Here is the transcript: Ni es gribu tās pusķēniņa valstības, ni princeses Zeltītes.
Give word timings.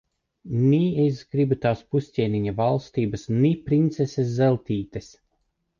Ni 0.61 0.79
es 1.03 1.19
gribu 1.35 1.57
tās 1.65 1.83
pusķēniņa 1.95 2.55
valstības, 2.63 3.29
ni 3.45 3.53
princeses 3.69 4.37
Zeltītes. 4.41 5.17